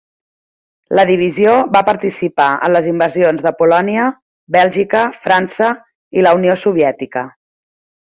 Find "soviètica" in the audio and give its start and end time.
6.63-7.25